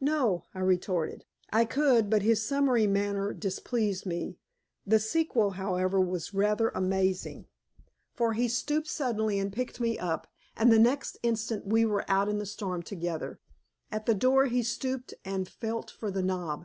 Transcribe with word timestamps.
"No," 0.00 0.44
I 0.54 0.60
retorted. 0.60 1.26
I 1.52 1.66
could, 1.66 2.08
but 2.08 2.22
his 2.22 2.42
summary 2.42 2.86
manner 2.86 3.34
displeased 3.34 4.06
me. 4.06 4.38
The 4.86 4.98
sequel, 4.98 5.50
however, 5.50 6.00
was 6.00 6.32
rather 6.32 6.70
amazing, 6.70 7.48
for 8.14 8.32
he 8.32 8.48
stooped 8.48 8.88
suddenly 8.88 9.38
and 9.38 9.52
picked 9.52 9.78
me 9.78 9.98
up, 9.98 10.28
and 10.56 10.72
the 10.72 10.78
next 10.78 11.18
instant 11.22 11.66
we 11.66 11.84
were 11.84 12.06
out 12.10 12.30
in 12.30 12.38
the 12.38 12.46
storm 12.46 12.82
together. 12.84 13.38
At 13.92 14.06
the 14.06 14.14
door 14.14 14.46
he 14.46 14.62
stooped 14.62 15.12
and 15.26 15.46
felt 15.46 15.90
for 15.90 16.10
the 16.10 16.22
knob. 16.22 16.64